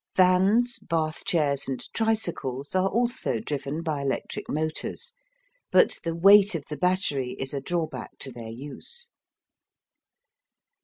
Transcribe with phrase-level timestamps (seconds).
[0.15, 5.13] Vans, bath chairs, and tricycles are also driven by electric motors,
[5.71, 9.09] but the weight of the battery is a drawback to their use.